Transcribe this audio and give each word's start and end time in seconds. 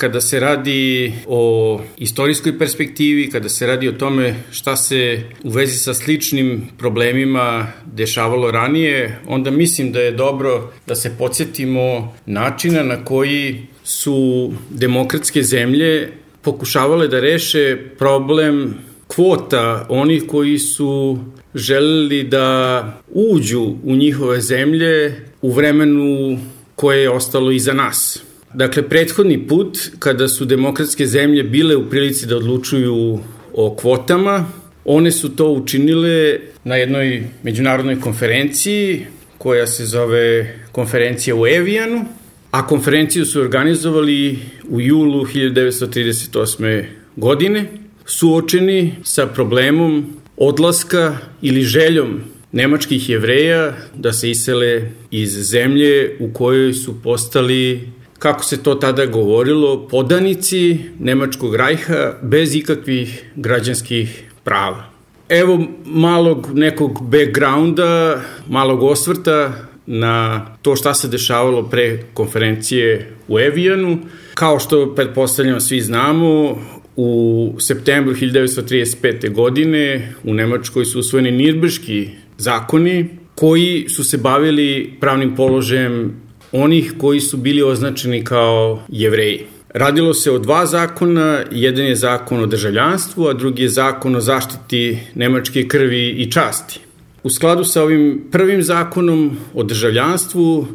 kada 0.00 0.20
se 0.20 0.40
radi 0.40 1.12
o 1.26 1.80
istorijskoj 1.96 2.58
perspektivi, 2.58 3.30
kada 3.30 3.48
se 3.48 3.66
radi 3.66 3.88
o 3.88 3.92
tome 3.92 4.34
šta 4.50 4.76
se 4.76 5.22
u 5.44 5.50
vezi 5.50 5.78
sa 5.78 5.94
sličnim 5.94 6.68
problemima 6.78 7.66
dešavalo 7.92 8.50
ranije, 8.50 9.18
onda 9.26 9.50
mislim 9.50 9.92
da 9.92 10.00
je 10.00 10.12
dobro 10.12 10.72
da 10.86 10.94
se 10.94 11.12
podsjetimo 11.18 12.14
načina 12.26 12.82
na 12.82 13.04
koji 13.04 13.66
su 13.84 14.52
demokratske 14.70 15.42
zemlje 15.42 16.12
pokušavale 16.42 17.08
da 17.08 17.20
reše 17.20 17.76
problem 17.98 18.74
kvota 19.06 19.86
onih 19.88 20.22
koji 20.26 20.58
su 20.58 21.18
želeli 21.54 22.22
da 22.22 22.84
uđu 23.08 23.74
u 23.84 23.96
njihove 23.96 24.40
zemlje 24.40 25.24
u 25.42 25.52
vremenu 25.52 26.38
koje 26.74 27.02
je 27.02 27.10
ostalo 27.10 27.50
iza 27.50 27.72
nas. 27.72 28.29
Dakle, 28.54 28.88
prethodni 28.88 29.46
put, 29.46 29.78
kada 29.98 30.28
su 30.28 30.44
demokratske 30.44 31.06
zemlje 31.06 31.42
bile 31.42 31.76
u 31.76 31.90
prilici 31.90 32.26
da 32.26 32.36
odlučuju 32.36 33.18
o 33.54 33.76
kvotama, 33.76 34.46
one 34.84 35.12
su 35.12 35.36
to 35.36 35.48
učinile 35.48 36.38
na 36.64 36.76
jednoj 36.76 37.22
međunarodnoj 37.42 38.00
konferenciji 38.00 39.06
koja 39.38 39.66
se 39.66 39.86
zove 39.86 40.54
konferencija 40.72 41.34
u 41.36 41.46
Evijanu, 41.46 42.04
a 42.50 42.66
konferenciju 42.66 43.26
su 43.26 43.40
organizovali 43.40 44.38
u 44.68 44.80
julu 44.80 45.24
1938. 45.24 46.84
godine, 47.16 47.66
suočeni 48.04 48.94
sa 49.02 49.26
problemom 49.26 50.16
odlaska 50.36 51.18
ili 51.42 51.62
željom 51.62 52.20
nemačkih 52.52 53.08
jevreja 53.08 53.76
da 53.94 54.12
se 54.12 54.30
isele 54.30 54.90
iz 55.10 55.30
zemlje 55.30 56.16
u 56.20 56.32
kojoj 56.32 56.74
su 56.74 57.02
postali 57.02 57.80
kako 58.20 58.44
se 58.44 58.62
to 58.62 58.74
tada 58.74 59.06
govorilo, 59.06 59.88
podanici 59.88 60.78
Nemačkog 60.98 61.54
rajha 61.54 62.12
bez 62.22 62.54
ikakvih 62.54 63.24
građanskih 63.34 64.24
prava. 64.44 64.84
Evo 65.28 65.66
malog 65.84 66.48
nekog 66.54 66.98
backgrounda, 67.02 68.20
malog 68.48 68.82
osvrta 68.82 69.52
na 69.86 70.46
to 70.62 70.76
šta 70.76 70.94
se 70.94 71.08
dešavalo 71.08 71.62
pre 71.62 72.02
konferencije 72.14 73.12
u 73.28 73.38
Evijanu. 73.38 73.98
Kao 74.34 74.58
što, 74.58 74.94
pretpostavljam, 74.94 75.60
svi 75.60 75.80
znamo, 75.80 76.58
u 76.96 77.54
septembru 77.58 78.14
1935. 78.14 79.32
godine 79.32 80.12
u 80.24 80.34
Nemačkoj 80.34 80.84
su 80.84 80.98
usvojeni 80.98 81.30
Nirbrški 81.30 82.08
zakoni 82.38 83.08
koji 83.34 83.88
su 83.88 84.04
se 84.04 84.18
bavili 84.18 84.96
pravnim 85.00 85.36
položajem 85.36 86.29
onih 86.52 86.94
koji 86.98 87.20
su 87.20 87.36
bili 87.36 87.62
označeni 87.62 88.24
kao 88.24 88.82
jevreji. 88.88 89.46
Radilo 89.74 90.14
se 90.14 90.30
o 90.30 90.38
dva 90.38 90.66
zakona, 90.66 91.44
jedan 91.50 91.84
je 91.84 91.96
zakon 91.96 92.40
o 92.40 92.46
državljanstvu, 92.46 93.26
a 93.26 93.32
drugi 93.32 93.62
je 93.62 93.68
zakon 93.68 94.16
o 94.16 94.20
zaštiti 94.20 94.98
nemačke 95.14 95.68
krvi 95.68 96.08
i 96.08 96.30
časti. 96.30 96.80
U 97.22 97.30
skladu 97.30 97.64
sa 97.64 97.82
ovim 97.82 98.24
prvim 98.32 98.62
zakonom 98.62 99.36
o 99.54 99.62
državljanstvu 99.62 100.66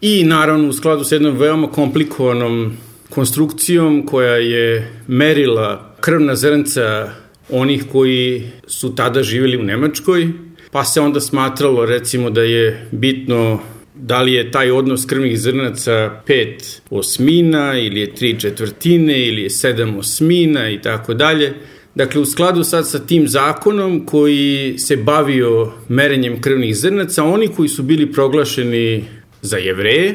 i 0.00 0.24
naravno 0.24 0.68
u 0.68 0.72
skladu 0.72 1.04
sa 1.04 1.14
jednom 1.14 1.36
veoma 1.36 1.70
komplikovanom 1.70 2.76
konstrukcijom 3.10 4.06
koja 4.06 4.34
je 4.34 4.90
merila 5.06 5.94
krvna 6.00 6.36
zrnca 6.36 7.10
onih 7.50 7.84
koji 7.92 8.50
su 8.66 8.94
tada 8.94 9.22
živjeli 9.22 9.56
u 9.56 9.62
Nemačkoj, 9.62 10.28
pa 10.70 10.84
se 10.84 11.00
onda 11.00 11.20
smatralo 11.20 11.86
recimo 11.86 12.30
da 12.30 12.42
je 12.42 12.88
bitno 12.90 13.60
da 14.04 14.22
li 14.22 14.32
je 14.32 14.50
taj 14.50 14.70
odnos 14.70 15.06
krvnih 15.06 15.38
zrnaca 15.40 16.22
pet 16.26 16.82
osmina 16.90 17.78
ili 17.78 18.00
je 18.00 18.14
tri 18.14 18.40
četvrtine 18.40 19.26
ili 19.26 19.42
je 19.42 19.50
sedam 19.50 19.96
osmina 19.96 20.70
i 20.70 20.80
tako 20.82 21.14
dalje. 21.14 21.54
Dakle, 21.94 22.20
u 22.20 22.24
skladu 22.24 22.64
sad 22.64 22.90
sa 22.90 22.98
tim 22.98 23.28
zakonom 23.28 24.06
koji 24.06 24.74
se 24.78 24.96
bavio 24.96 25.72
merenjem 25.88 26.40
krvnih 26.40 26.76
zrnaca, 26.76 27.24
oni 27.24 27.48
koji 27.48 27.68
su 27.68 27.82
bili 27.82 28.12
proglašeni 28.12 29.04
za 29.42 29.56
jevreje, 29.56 30.14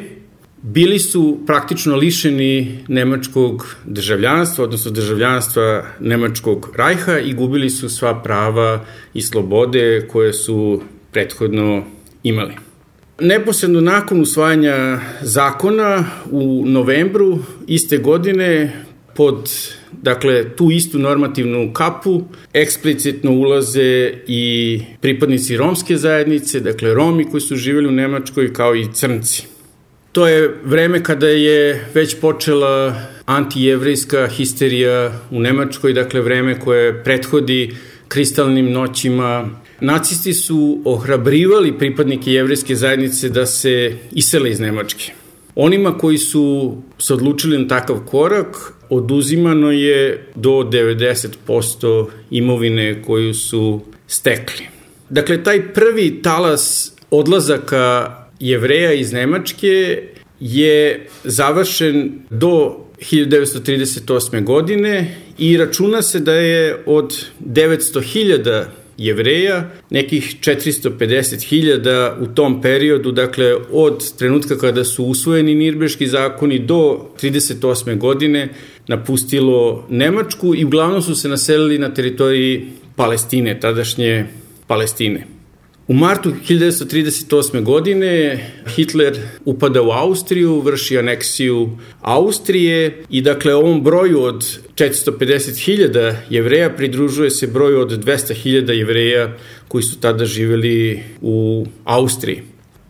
bili 0.62 1.00
su 1.00 1.40
praktično 1.48 1.96
lišeni 1.96 2.80
nemačkog 2.88 3.76
državljanstva, 3.86 4.64
odnosno 4.64 4.92
državljanstva 4.92 5.86
nemačkog 6.00 6.74
rajha 6.76 7.20
i 7.20 7.34
gubili 7.34 7.70
su 7.70 7.90
sva 7.90 8.22
prava 8.24 8.86
i 9.14 9.22
slobode 9.22 10.08
koje 10.12 10.34
su 10.34 10.82
prethodno 11.12 11.84
imali. 12.24 12.69
Neposredno 13.22 13.81
nakon 13.81 14.22
usvajanja 14.22 15.00
zakona 15.22 16.06
u 16.31 16.63
novembru 16.66 17.40
iste 17.68 17.97
godine 17.97 18.74
pod 19.16 19.50
dakle, 19.91 20.50
tu 20.56 20.72
istu 20.72 21.00
normativnu 21.00 21.74
kapu 21.74 22.24
eksplicitno 22.53 23.31
ulaze 23.31 24.13
i 24.28 24.81
pripadnici 25.02 25.57
romske 25.57 25.97
zajednice, 25.97 26.59
dakle 26.59 26.94
Romi 26.94 27.25
koji 27.31 27.41
su 27.41 27.56
živjeli 27.56 27.88
u 27.88 27.91
Nemačkoj 27.91 28.53
kao 28.53 28.75
i 28.75 28.88
crnci. 28.94 29.44
To 30.12 30.28
je 30.28 30.56
vreme 30.63 31.03
kada 31.03 31.28
je 31.28 31.86
već 31.94 32.16
počela 32.19 33.01
antijevrijska 33.25 34.28
histerija 34.28 35.19
u 35.31 35.40
Nemačkoj, 35.40 35.94
dakle 35.94 36.22
vreme 36.22 36.59
koje 36.59 37.03
prethodi 37.03 37.75
kristalnim 38.07 38.72
noćima. 38.72 39.50
Nacisti 39.82 40.34
su 40.34 40.82
ohrabrivali 40.86 41.78
pripadnike 41.78 42.32
jevrijske 42.32 42.76
zajednice 42.76 43.30
da 43.30 43.46
se 43.46 43.98
isele 44.12 44.50
iz 44.50 44.60
Nemačke. 44.60 45.12
Onima 45.56 45.98
koji 45.98 46.18
su 46.18 46.78
se 46.98 47.14
odlučili 47.14 47.58
na 47.58 47.68
takav 47.68 48.00
korak, 48.06 48.74
oduzimano 48.90 49.72
je 49.72 50.26
do 50.36 50.50
90% 50.50 52.08
imovine 52.30 53.02
koju 53.02 53.34
su 53.34 53.82
stekli. 54.08 54.66
Dakle, 55.10 55.44
taj 55.44 55.74
prvi 55.74 56.22
talas 56.22 56.94
odlazaka 57.12 58.16
jevreja 58.40 58.94
iz 58.94 59.14
Nemačke 59.14 60.04
je 60.40 61.08
završen 61.24 62.20
do 62.30 62.86
1938. 63.00 64.44
godine 64.44 65.16
i 65.38 65.58
računa 65.58 66.02
se 66.02 66.20
da 66.20 66.34
je 66.34 66.84
od 66.86 67.26
900.000 67.46 68.66
jevreja, 69.00 69.70
nekih 69.90 70.36
450.000 70.42 72.12
u 72.20 72.28
tom 72.36 72.62
periodu, 72.62 73.12
dakle 73.12 73.56
od 73.72 74.18
trenutka 74.18 74.58
kada 74.58 74.84
su 74.84 75.06
usvojeni 75.06 75.56
Nirbeški 75.56 76.08
zakoni 76.08 76.60
do 76.60 77.10
38. 77.22 77.98
godine 77.98 78.50
napustilo 78.88 79.86
Nemačku 79.90 80.56
i 80.56 80.66
uglavnom 80.66 81.02
su 81.02 81.16
se 81.16 81.30
naselili 81.30 81.78
na 81.78 81.94
teritoriji 81.94 82.68
Palestine, 82.96 83.60
tadašnje 83.60 84.26
Palestine. 84.68 85.39
U 85.90 85.94
martu 85.94 86.32
1938. 86.50 87.64
godine 87.64 88.40
Hitler 88.76 89.18
upada 89.46 89.82
u 89.82 89.90
Austriju, 89.92 90.62
vrši 90.62 90.98
aneksiju 90.98 91.78
Austrije 92.02 93.04
i 93.10 93.22
dakle 93.22 93.56
ovom 93.56 93.84
broju 93.84 94.24
od 94.24 94.44
450.000 94.76 96.16
jevreja 96.30 96.70
pridružuje 96.70 97.30
se 97.30 97.48
broju 97.48 97.80
od 97.80 98.06
200.000 98.06 98.72
jevreja 98.72 99.38
koji 99.68 99.84
su 99.84 100.00
tada 100.00 100.26
živeli 100.26 101.04
u 101.22 101.66
Austriji. 101.84 102.42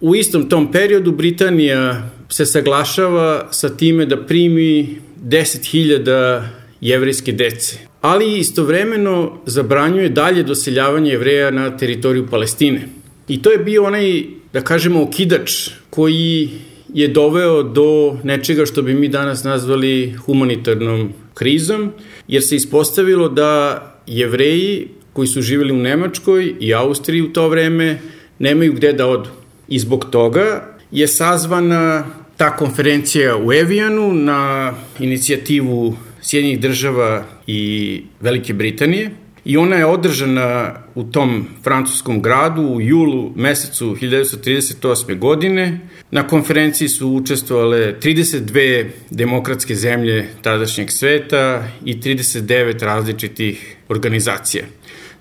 U 0.02 0.16
istom 0.16 0.50
tom 0.50 0.72
periodu 0.72 1.12
Britanija 1.12 2.12
se 2.30 2.46
saglašava 2.46 3.48
sa 3.52 3.70
time 3.70 4.06
da 4.06 4.26
primi 4.26 4.98
10.000 5.24 6.44
jevrejske 6.82 7.32
dece 7.32 7.89
ali 8.02 8.40
istovremeno 8.40 9.40
zabranjuje 9.46 10.10
dalje 10.10 10.44
doseljavanje 10.44 11.12
jevreja 11.12 11.52
na 11.52 11.78
teritoriju 11.78 12.28
Palestine. 12.28 12.90
I 13.28 13.42
to 13.42 13.52
je 13.52 13.58
bio 13.58 13.84
onaj, 13.84 14.24
da 14.54 14.62
kažemo, 14.62 15.02
okidač 15.04 15.70
koji 15.90 16.50
je 16.94 17.08
doveo 17.08 17.64
do 17.64 18.18
nečega 18.24 18.66
što 18.66 18.82
bi 18.82 18.94
mi 18.94 19.08
danas 19.08 19.44
nazvali 19.44 20.16
humanitarnom 20.26 21.14
krizom, 21.34 21.92
jer 22.28 22.44
se 22.44 22.56
ispostavilo 22.56 23.30
da 23.30 23.84
jevreji 24.08 24.88
koji 25.14 25.28
su 25.28 25.42
živjeli 25.42 25.74
u 25.74 25.78
Nemačkoj 25.78 26.54
i 26.60 26.74
Austriji 26.74 27.22
u 27.22 27.34
to 27.34 27.50
vreme 27.50 28.00
nemaju 28.40 28.74
gde 28.74 28.94
da 28.94 29.08
odu. 29.08 29.30
I 29.68 29.80
zbog 29.80 30.06
toga 30.12 30.78
je 30.92 31.08
sazvana 31.08 32.06
ta 32.38 32.56
konferencija 32.56 33.38
u 33.38 33.54
Evijanu 33.54 34.14
na 34.14 34.74
inicijativu 35.00 35.96
Sjedinjih 36.22 36.60
država 36.60 37.26
i 37.48 38.04
Velike 38.20 38.54
Britanije 38.54 39.12
i 39.46 39.58
ona 39.58 39.76
je 39.76 39.86
održana 39.86 40.76
u 40.96 41.04
tom 41.04 41.48
francuskom 41.64 42.22
gradu 42.22 42.62
u 42.62 42.82
julu 42.82 43.32
mesecu 43.36 43.96
1938. 44.02 45.18
godine. 45.20 45.80
Na 46.12 46.28
konferenciji 46.28 46.90
su 46.90 47.10
učestvovale 47.10 47.96
32 48.00 48.86
demokratske 49.10 49.76
zemlje 49.76 50.28
tadašnjeg 50.42 50.92
sveta 50.92 51.68
i 51.86 51.96
39 51.96 52.84
različitih 52.84 53.76
organizacija. 53.90 54.64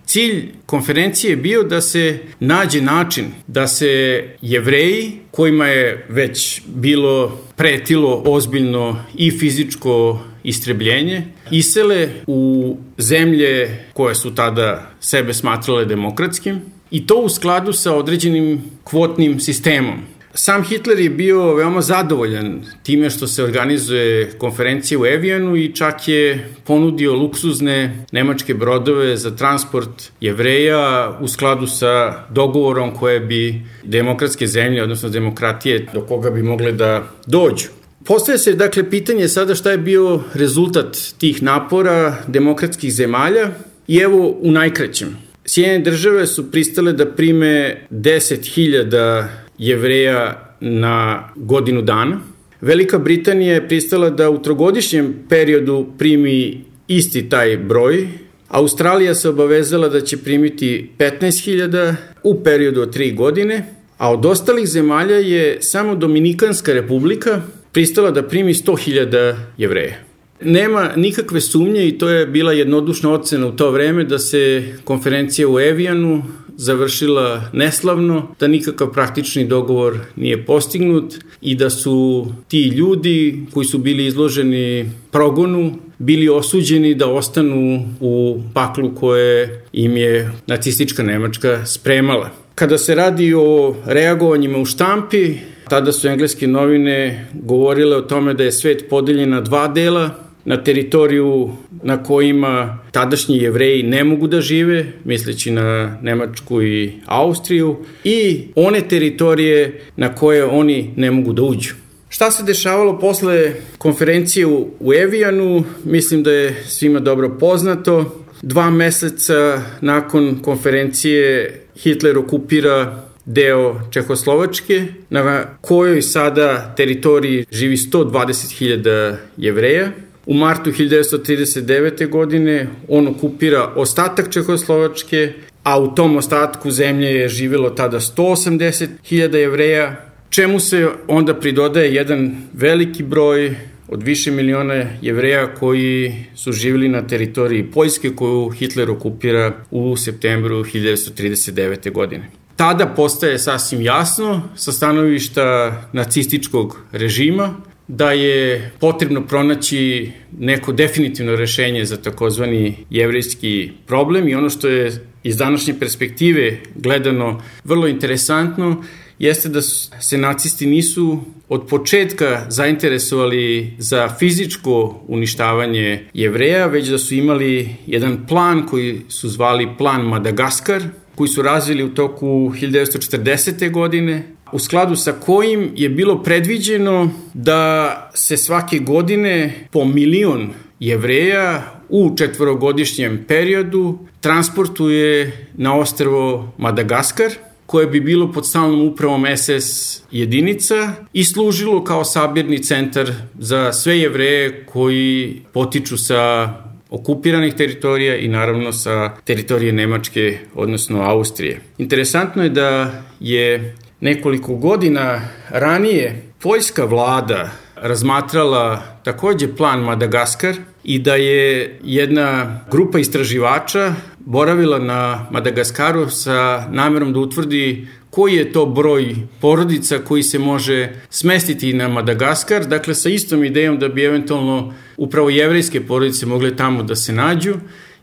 Cilj 0.09 0.49
konferencije 0.67 1.31
je 1.31 1.37
bio 1.37 1.63
da 1.63 1.81
se 1.81 2.19
nađe 2.41 2.81
način 2.81 3.25
da 3.47 3.67
se 3.67 4.25
jevreji, 4.43 5.13
kojima 5.31 5.67
je 5.67 6.07
već 6.09 6.63
bilo 6.67 7.41
pretilo 7.57 8.23
ozbiljno 8.27 9.05
i 9.17 9.31
fizičko 9.31 10.21
istrebljenje, 10.43 11.23
isele 11.51 12.09
u 12.27 12.77
zemlje 12.99 13.85
koje 13.93 14.15
su 14.15 14.35
tada 14.35 14.91
sebe 15.01 15.35
smatrale 15.35 15.85
demokratskim 15.85 16.61
i 16.91 17.07
to 17.07 17.21
u 17.21 17.29
skladu 17.29 17.73
sa 17.73 17.95
određenim 17.95 18.63
kvotnim 18.85 19.41
sistemom. 19.41 20.01
Sam 20.41 20.63
Hitler 20.63 20.99
je 20.99 21.11
bio 21.11 21.55
veoma 21.55 21.83
zadovoljan 21.83 22.63
time 22.83 23.11
što 23.11 23.27
se 23.27 23.45
organizuje 23.45 24.31
konferencija 24.39 25.01
u 25.01 25.07
Evijanu 25.07 25.57
i 25.57 25.73
čak 25.75 26.09
je 26.09 26.49
ponudio 26.65 27.15
luksuzne 27.15 28.05
nemačke 28.13 28.55
brodove 28.55 29.17
za 29.17 29.37
transport 29.37 30.13
jevreja 30.21 31.19
u 31.21 31.29
skladu 31.29 31.67
sa 31.67 32.25
dogovorom 32.31 32.95
koje 32.95 33.21
bi 33.21 33.63
demokratske 33.83 34.47
zemlje, 34.47 34.83
odnosno 34.83 35.09
demokratije, 35.09 35.87
do 35.95 36.01
koga 36.01 36.31
bi 36.31 36.43
mogle 36.43 36.73
da 36.73 37.09
dođu. 37.27 37.67
Postoje 38.05 38.39
se 38.39 38.53
dakle 38.53 38.91
pitanje 38.91 39.29
sada 39.29 39.55
šta 39.55 39.71
je 39.71 39.79
bio 39.79 40.21
rezultat 40.35 40.97
tih 41.19 41.43
napora 41.43 42.17
demokratskih 42.27 42.93
zemalja 42.93 43.51
i 43.89 43.97
evo 43.97 44.39
u 44.41 44.51
najkraćem. 44.51 45.17
Sjedine 45.45 45.79
države 45.79 46.27
su 46.27 46.51
pristale 46.51 46.93
da 46.93 47.07
prime 47.07 47.87
10.000 47.91 49.48
jevreja 49.59 50.49
na 50.61 51.29
godinu 51.37 51.83
dana. 51.83 52.21
Velika 52.61 52.99
Britanija 52.99 53.55
je 53.55 53.69
pristala 53.69 54.11
da 54.11 54.31
u 54.31 54.43
trogodišnjem 54.43 55.15
periodu 55.29 55.87
primi 55.99 56.65
isti 56.89 57.29
taj 57.29 57.57
broj. 57.57 58.09
Australija 58.49 59.15
se 59.15 59.29
obavezala 59.29 59.89
da 59.89 60.01
će 60.01 60.17
primiti 60.17 60.91
15.000 60.99 61.95
u 62.23 62.43
periodu 62.45 62.83
od 62.83 62.97
3 62.97 63.15
godine, 63.15 63.75
a 63.99 64.13
od 64.13 64.27
ostalih 64.27 64.67
zemalja 64.67 65.17
je 65.17 65.59
samo 65.61 65.95
Dominikanska 65.95 66.73
republika 66.73 67.43
pristala 67.73 68.11
da 68.11 68.23
primi 68.23 68.55
100.000 68.55 69.37
jevreja. 69.59 69.95
Nema 70.41 70.91
nikakve 70.97 71.41
sumnje 71.41 71.89
i 71.89 71.99
to 71.99 72.09
je 72.09 72.27
bila 72.27 72.53
jednodušna 72.53 73.13
ocena 73.13 73.47
u 73.47 73.57
to 73.57 73.71
vreme 73.71 74.05
da 74.05 74.19
se 74.19 74.63
konferencija 74.85 75.49
u 75.49 75.61
Evijanu 75.61 76.23
završila 76.59 77.43
neslavno, 77.53 78.35
da 78.41 78.47
nikakav 78.47 78.93
praktični 78.93 79.47
dogovor 79.47 79.99
nije 80.17 80.45
postignut 80.45 81.15
i 81.41 81.55
da 81.55 81.71
su 81.71 82.27
ti 82.49 82.69
ljudi 82.69 83.47
koji 83.53 83.67
su 83.67 83.79
bili 83.79 84.07
izloženi 84.07 84.91
progonu 85.11 85.79
bili 85.99 86.29
osuđeni 86.29 86.95
da 86.95 87.07
ostanu 87.07 87.89
u 88.01 88.41
paklu 88.55 88.95
koje 88.95 89.65
im 89.73 89.97
je 89.97 90.31
nacistička 90.47 91.03
Nemačka 91.03 91.67
spremala. 91.67 92.31
Kada 92.55 92.79
se 92.79 92.95
radi 92.95 93.35
o 93.35 93.75
reagovanjima 93.87 94.59
u 94.59 94.65
štampi, 94.65 95.35
tada 95.69 95.93
su 95.93 96.09
engleske 96.09 96.47
novine 96.47 97.29
govorile 97.35 97.97
o 97.97 98.03
tome 98.03 98.35
da 98.35 98.45
je 98.45 98.53
svet 98.53 98.85
podeljen 98.91 99.31
na 99.31 99.41
dva 99.41 99.69
dela, 99.69 100.28
na 100.49 100.57
teritoriju 100.57 101.51
na 101.83 102.03
kojima 102.03 102.79
tadašnji 102.91 103.37
jevreji 103.37 103.83
ne 103.83 104.05
mogu 104.05 104.27
da 104.27 104.41
žive, 104.41 104.87
misleći 105.05 105.51
na 105.51 105.99
Nemačku 106.03 106.63
i 106.63 106.93
Austriju, 107.07 107.77
i 108.05 108.41
one 108.55 108.81
teritorije 108.81 109.81
na 109.97 110.15
koje 110.15 110.45
oni 110.45 110.91
ne 110.97 111.11
mogu 111.11 111.33
da 111.33 111.43
uđu. 111.43 111.75
Šta 112.09 112.31
se 112.31 112.43
dešavalo 112.43 112.99
posle 112.99 113.53
konferencije 113.79 114.47
u 114.81 114.95
Evijanu, 114.95 115.65
mislim 115.85 116.23
da 116.23 116.33
je 116.33 116.63
svima 116.65 117.01
dobro 117.01 117.37
poznato. 117.41 118.25
Dva 118.43 118.71
meseca 118.71 119.63
nakon 119.81 120.39
konferencije 120.43 121.53
Hitler 121.77 122.19
okupira 122.19 123.03
deo 123.25 123.81
Čehoslovačke, 123.91 124.87
na 125.11 125.45
kojoj 125.61 126.03
sada 126.03 126.75
teritoriji 126.77 127.47
živi 127.53 127.77
120.000 127.77 129.15
jevreja. 129.37 129.93
U 130.29 130.35
martu 130.35 130.71
1939. 130.71 132.09
godine 132.09 132.69
on 132.89 133.07
okupira 133.09 133.73
ostatak 133.77 134.33
Čehoslovačke, 134.33 135.33
a 135.63 135.81
u 135.81 135.95
tom 135.95 136.17
ostatku 136.17 136.71
zemlje 136.71 137.09
je 137.09 137.29
živelo 137.29 137.71
tada 137.71 138.01
180.000 138.01 139.37
jevreja, 139.37 139.97
čemu 140.31 140.61
se 140.61 140.89
onda 141.07 141.35
pridodaje 141.35 141.95
jedan 141.95 142.37
veliki 142.53 143.03
broj 143.03 143.57
od 143.89 144.03
više 144.03 144.31
miliona 144.31 144.85
jevreja 145.03 145.55
koji 145.55 146.25
su 146.35 146.53
živjeli 146.53 146.89
na 146.89 147.07
teritoriji 147.07 147.71
Poljske 147.71 148.11
koju 148.17 148.49
Hitler 148.49 148.91
okupira 148.91 149.53
u 149.71 149.97
septembru 149.97 150.65
1939. 150.65 151.93
godine. 151.93 152.31
Tada 152.57 152.87
postaje 152.87 153.39
sasvim 153.39 153.81
jasno 153.81 154.43
sa 154.57 154.73
stanovišta 154.73 155.77
nacističkog 155.93 156.79
režima 156.93 157.55
da 157.89 158.13
je 158.13 158.71
potrebno 158.81 159.27
pronaći 159.27 160.11
neko 160.39 160.73
definitivno 160.73 161.37
rešenje 161.37 161.85
za 161.85 161.97
takozvani 161.97 162.77
jevrijski 162.91 163.71
problem 163.87 164.29
i 164.29 164.35
ono 164.35 164.51
što 164.51 164.69
je 164.69 164.93
iz 165.23 165.37
današnje 165.37 165.75
perspektive 165.79 166.59
gledano 166.75 167.43
vrlo 167.65 167.89
interesantno 167.89 168.85
jeste 169.19 169.49
da 169.49 169.63
se 169.63 170.19
nacisti 170.19 170.67
nisu 170.67 171.21
od 171.49 171.67
početka 171.67 172.47
zainteresovali 172.49 173.73
za 173.79 174.09
fizičko 174.19 175.01
uništavanje 175.07 176.09
jevreja, 176.15 176.67
već 176.67 176.89
da 176.89 176.99
su 176.99 177.15
imali 177.15 177.69
jedan 177.87 178.27
plan 178.27 178.67
koji 178.67 179.01
su 179.09 179.29
zvali 179.29 179.69
plan 179.79 180.07
Madagaskar, 180.07 180.83
koji 181.15 181.29
su 181.29 181.43
razvili 181.43 181.85
u 181.85 181.95
toku 181.95 182.27
1940. 182.27 183.71
godine, 183.71 184.23
u 184.53 184.59
skladu 184.59 184.97
sa 184.97 185.13
kojim 185.13 185.73
je 185.77 185.89
bilo 185.89 186.23
predviđeno 186.23 187.11
da 187.35 188.11
se 188.15 188.37
svake 188.37 188.79
godine 188.79 189.67
po 189.71 189.85
milion 189.85 190.51
jevreja 190.81 191.75
u 191.89 192.17
četvorogodišnjem 192.17 193.25
periodu 193.29 193.99
transportuje 194.21 195.47
na 195.55 195.77
ostrvo 195.77 196.53
Madagaskar, 196.59 197.31
koje 197.67 197.87
bi 197.87 198.01
bilo 198.01 198.33
pod 198.33 198.47
stalnom 198.47 198.89
upravom 198.89 199.27
SS 199.37 200.01
jedinica 200.11 200.93
i 201.13 201.25
služilo 201.25 201.85
kao 201.85 202.05
sabirni 202.05 202.63
centar 202.63 203.13
za 203.39 203.73
sve 203.73 203.99
jevreje 203.99 204.67
koji 204.67 205.43
potiču 205.53 205.97
sa 205.97 206.55
okupiranih 206.91 207.55
teritorija 207.55 208.17
i 208.17 208.29
naravno 208.29 208.73
sa 208.73 209.17
teritorije 209.25 209.73
Nemačke, 209.73 210.39
odnosno 210.55 211.03
Austrije. 211.03 211.61
Interesantno 211.79 212.43
je 212.43 212.51
da 212.51 213.03
je 213.21 213.77
nekoliko 214.01 214.55
godina 214.55 215.21
ranije 215.49 216.23
poljska 216.43 216.85
vlada 216.85 217.51
razmatrala 217.77 218.83
takođe 219.05 219.57
plan 219.57 219.81
Madagaskar 219.81 220.57
i 220.85 220.99
da 220.99 221.15
je 221.15 221.79
jedna 221.83 222.61
grupa 222.71 222.99
istraživača 222.99 223.95
boravila 224.19 224.79
na 224.79 225.27
Madagaskaru 225.31 226.11
sa 226.11 226.69
namerom 226.71 227.13
da 227.13 227.19
utvrdi 227.19 227.89
koji 228.11 228.35
je 228.35 228.53
to 228.53 228.67
broj 228.67 229.17
porodica 229.41 229.99
koji 229.99 230.23
se 230.23 230.39
može 230.39 230.89
smestiti 231.11 231.73
na 231.73 231.89
Madagaskar, 231.89 232.67
dakle 232.67 232.95
sa 232.95 233.09
istom 233.09 233.45
idejom 233.45 233.79
da 233.79 233.89
bi 233.89 234.05
eventualno 234.05 234.75
upravo 234.97 235.31
jevrejske 235.31 235.87
porodice 235.87 236.27
mogle 236.27 236.57
tamo 236.57 236.83
da 236.83 236.97
se 236.97 237.13
nađu 237.13 237.55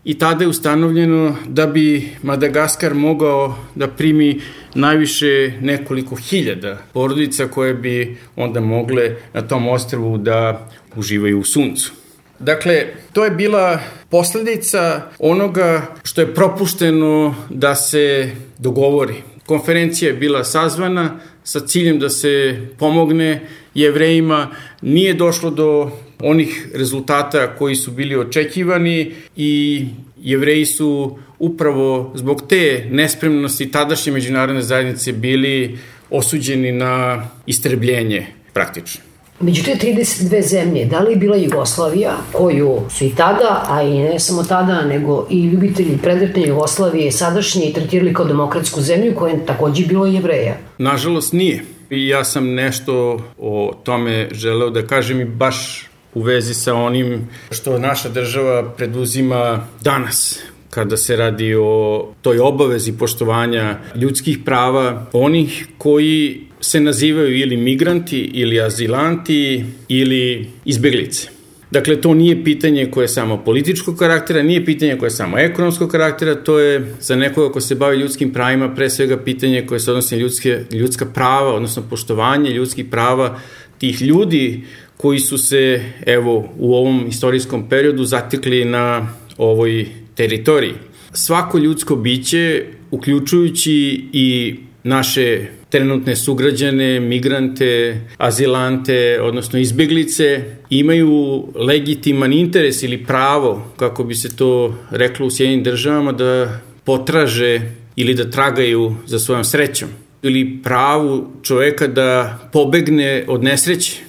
i 0.06 0.18
tada 0.18 0.44
je 0.44 0.48
ustanovljeno 0.48 1.36
da 1.48 1.66
bi 1.66 2.08
Madagaskar 2.22 2.94
mogao 2.94 3.56
da 3.74 3.88
primi 3.88 4.40
najviše 4.74 5.52
nekoliko 5.60 6.16
hiljada 6.16 6.78
porodica 6.92 7.48
koje 7.48 7.74
bi 7.74 8.16
onda 8.36 8.60
mogle 8.60 9.16
na 9.32 9.42
tom 9.42 9.68
ostrvu 9.68 10.18
da 10.18 10.68
uživaju 10.96 11.40
u 11.40 11.44
suncu. 11.44 11.92
Dakle, 12.38 12.86
to 13.12 13.24
je 13.24 13.30
bila 13.30 13.78
posledica 14.10 15.02
onoga 15.18 15.94
što 16.02 16.20
je 16.20 16.34
propušteno 16.34 17.34
da 17.50 17.74
se 17.74 18.30
dogovori. 18.58 19.14
Konferencija 19.46 20.10
je 20.10 20.16
bila 20.16 20.44
sazvana 20.44 21.18
sa 21.44 21.60
ciljem 21.60 21.98
da 21.98 22.08
se 22.08 22.60
pomogne 22.78 23.48
jevrejima. 23.74 24.50
Nije 24.86 25.14
došlo 25.14 25.50
do 25.50 25.90
onih 26.22 26.68
rezultata 26.74 27.56
koji 27.58 27.76
su 27.76 27.90
bili 27.90 28.16
očekivani 28.16 29.12
i 29.36 29.84
jevreji 30.22 30.66
su 30.66 31.18
upravo 31.38 32.12
zbog 32.14 32.42
te 32.48 32.86
nespremnosti 32.90 33.70
tadašnje 33.70 34.12
međunarodne 34.12 34.62
zajednice 34.62 35.12
bili 35.12 35.78
osuđeni 36.10 36.72
na 36.72 37.24
istrebljenje 37.46 38.26
praktično. 38.52 39.00
Među 39.40 39.62
te 39.62 39.76
32 39.82 40.42
zemlje, 40.42 40.84
da 40.84 41.00
li 41.00 41.10
je 41.10 41.16
bila 41.16 41.36
Jugoslavija, 41.36 42.16
koju 42.32 42.80
su 42.90 43.04
i 43.04 43.10
tada, 43.16 43.66
a 43.68 43.82
i 43.82 43.98
ne 43.98 44.18
samo 44.18 44.42
tada, 44.42 44.84
nego 44.84 45.26
i 45.30 45.44
ljubitelji 45.44 45.98
predretne 46.02 46.42
Jugoslavije 46.42 47.12
sadašnje 47.12 47.66
i 47.66 47.72
tretirali 47.72 48.14
kao 48.14 48.24
demokratsku 48.24 48.80
zemlju, 48.80 49.14
koja 49.14 49.32
je 49.32 49.46
takođe 49.46 49.86
bilo 49.86 50.06
jevreja? 50.06 50.56
Nažalost 50.78 51.32
nije. 51.32 51.75
I 51.90 52.08
ja 52.08 52.24
sam 52.24 52.54
nešto 52.54 53.24
o 53.38 53.72
tome 53.84 54.28
želeo 54.32 54.70
da 54.70 54.86
kažem 54.86 55.20
i 55.20 55.24
baš 55.24 55.88
u 56.14 56.22
vezi 56.22 56.54
sa 56.54 56.74
onim 56.74 57.28
što 57.50 57.78
naša 57.78 58.08
država 58.08 58.72
preduzima 58.72 59.66
danas 59.80 60.40
kada 60.70 60.96
se 60.96 61.16
radi 61.16 61.54
o 61.54 62.08
toj 62.22 62.38
obavezi 62.38 62.92
poštovanja 62.92 63.78
ljudskih 63.94 64.38
prava 64.44 65.06
onih 65.12 65.66
koji 65.78 66.40
se 66.60 66.80
nazivaju 66.80 67.38
ili 67.38 67.56
migranti 67.56 68.18
ili 68.18 68.60
azilanti 68.60 69.64
ili 69.88 70.50
izbeglice. 70.64 71.35
Dakle, 71.70 72.00
to 72.00 72.14
nije 72.14 72.44
pitanje 72.44 72.90
koje 72.90 73.04
je 73.04 73.08
samo 73.08 73.36
političkog 73.44 73.98
karaktera, 73.98 74.42
nije 74.42 74.64
pitanje 74.64 74.96
koje 74.98 75.06
je 75.06 75.10
samo 75.10 75.38
ekonomskog 75.38 75.90
karaktera, 75.90 76.34
to 76.34 76.58
je 76.58 76.94
za 77.00 77.16
nekoga 77.16 77.52
ko 77.52 77.60
se 77.60 77.74
bavi 77.74 77.96
ljudskim 77.96 78.32
pravima 78.32 78.74
pre 78.74 78.90
svega 78.90 79.16
pitanje 79.16 79.66
koje 79.66 79.80
se 79.80 79.90
odnosi 79.90 80.14
na 80.14 80.20
ljudske, 80.20 80.64
ljudska 80.72 81.06
prava, 81.06 81.54
odnosno 81.54 81.82
poštovanje 81.90 82.50
ljudskih 82.50 82.84
prava 82.84 83.38
tih 83.78 84.02
ljudi 84.02 84.64
koji 84.96 85.18
su 85.18 85.38
se, 85.38 85.84
evo, 86.06 86.48
u 86.58 86.74
ovom 86.74 87.06
istorijskom 87.08 87.68
periodu 87.68 88.04
zatekli 88.04 88.64
na 88.64 89.08
ovoj 89.38 89.86
teritoriji. 90.14 90.74
Svako 91.12 91.58
ljudsko 91.58 91.96
biće, 91.96 92.64
uključujući 92.90 94.04
i 94.12 94.56
naše 94.86 95.46
trenutne 95.68 96.16
sugrađane, 96.16 97.00
migrante, 97.00 98.00
azilante, 98.16 99.18
odnosno 99.22 99.58
izbeglice, 99.58 100.44
imaju 100.70 101.44
legitiman 101.54 102.32
interes 102.32 102.82
ili 102.82 103.04
pravo, 103.04 103.72
kako 103.76 104.04
bi 104.04 104.14
se 104.14 104.36
to 104.36 104.78
reklo 104.90 105.26
u 105.26 105.30
Sjedinim 105.30 105.62
državama, 105.62 106.12
da 106.12 106.60
potraže 106.84 107.60
ili 107.96 108.14
da 108.14 108.30
tragaju 108.30 108.94
za 109.06 109.18
svojom 109.18 109.44
srećom 109.44 109.88
ili 110.22 110.58
pravu 110.62 111.26
čoveka 111.42 111.86
da 111.86 112.38
pobegne 112.52 113.24
od 113.28 113.42
nesreće. 113.42 114.02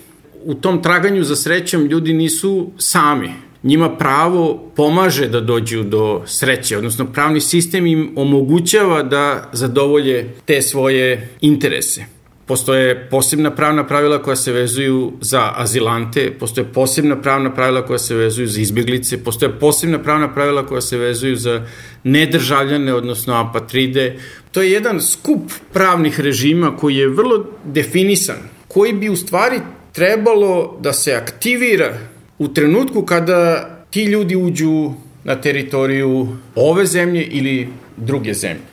U 0.45 0.53
tom 0.53 0.83
traganju 0.83 1.23
za 1.23 1.35
srećom 1.35 1.85
ljudi 1.85 2.13
nisu 2.13 2.71
sami 2.77 3.46
njima 3.63 3.97
pravo 3.97 4.71
pomaže 4.75 5.27
da 5.27 5.41
dođu 5.41 5.83
do 5.83 6.21
sreće, 6.25 6.77
odnosno 6.77 7.05
pravni 7.05 7.41
sistem 7.41 7.85
im 7.85 8.13
omogućava 8.15 9.03
da 9.03 9.49
zadovolje 9.53 10.33
te 10.45 10.61
svoje 10.61 11.29
interese. 11.41 12.05
Postoje 12.45 13.09
posebna 13.09 13.51
pravna 13.55 13.87
pravila 13.87 14.21
koja 14.21 14.35
se 14.35 14.51
vezuju 14.51 15.13
za 15.21 15.51
azilante, 15.55 16.31
postoje 16.39 16.65
posebna 16.73 17.21
pravna 17.21 17.53
pravila 17.53 17.85
koja 17.85 17.99
se 17.99 18.15
vezuju 18.15 18.47
za 18.47 18.61
izbjeglice, 18.61 19.23
postoje 19.23 19.59
posebna 19.59 19.99
pravna 20.03 20.33
pravila 20.33 20.65
koja 20.65 20.81
se 20.81 20.97
vezuju 20.97 21.35
za 21.35 21.65
nedržavljane, 22.03 22.93
odnosno 22.93 23.33
apatride. 23.33 24.19
To 24.51 24.61
je 24.61 24.71
jedan 24.71 25.01
skup 25.01 25.51
pravnih 25.73 26.19
režima 26.19 26.77
koji 26.77 26.95
je 26.95 27.09
vrlo 27.09 27.45
definisan, 27.63 28.37
koji 28.67 28.93
bi 28.93 29.09
u 29.09 29.15
stvari 29.15 29.59
trebalo 29.91 30.77
da 30.81 30.93
se 30.93 31.13
aktivira 31.13 31.97
u 32.39 32.47
trenutku 32.47 33.01
kada 33.01 33.69
ti 33.89 34.03
ljudi 34.03 34.35
uđu 34.35 34.91
na 35.23 35.41
teritoriju 35.41 36.27
ove 36.55 36.85
zemlje 36.85 37.23
ili 37.23 37.67
druge 37.97 38.33
zemlje. 38.33 38.63